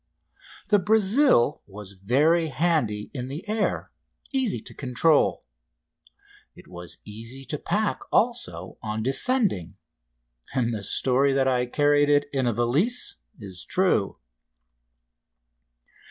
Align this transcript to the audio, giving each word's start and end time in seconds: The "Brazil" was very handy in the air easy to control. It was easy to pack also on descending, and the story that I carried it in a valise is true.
The 0.69 0.79
"Brazil" 0.79 1.61
was 1.67 1.91
very 1.91 2.47
handy 2.47 3.11
in 3.13 3.27
the 3.27 3.47
air 3.47 3.91
easy 4.33 4.59
to 4.59 4.73
control. 4.73 5.43
It 6.55 6.67
was 6.67 6.97
easy 7.05 7.45
to 7.45 7.59
pack 7.59 7.99
also 8.11 8.79
on 8.81 9.03
descending, 9.03 9.77
and 10.55 10.73
the 10.73 10.81
story 10.81 11.33
that 11.33 11.47
I 11.47 11.67
carried 11.67 12.09
it 12.09 12.25
in 12.33 12.47
a 12.47 12.53
valise 12.53 13.17
is 13.39 13.63
true. 13.63 14.17